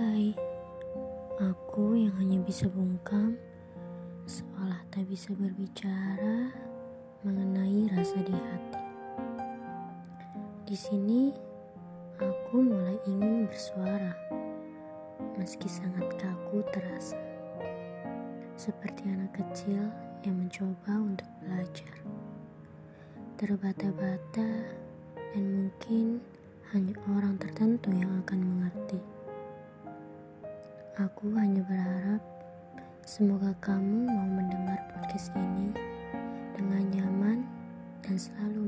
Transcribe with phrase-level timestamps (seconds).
[0.00, 0.32] Hai,
[1.44, 3.36] aku yang hanya bisa bungkam,
[4.24, 6.48] seolah tak bisa berbicara
[7.20, 8.80] mengenai rasa di hati.
[10.64, 11.36] Di sini,
[12.16, 14.16] aku mulai ingin bersuara,
[15.36, 17.20] meski sangat kaku terasa,
[18.56, 19.84] seperti anak kecil
[20.24, 21.92] yang mencoba untuk belajar.
[23.36, 24.48] Terbata-bata
[25.36, 26.24] dan mungkin
[26.72, 29.19] hanya orang tertentu yang akan mengerti.
[30.98, 32.18] Aku hanya berharap
[33.06, 35.70] semoga kamu mau mendengar podcast ini
[36.58, 37.38] dengan nyaman
[38.02, 38.59] dan selalu.